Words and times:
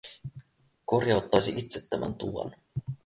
Korjauttaisi 0.85 1.53
itse 1.59 1.89
tämän 1.89 2.13
tuvan. 2.13 2.55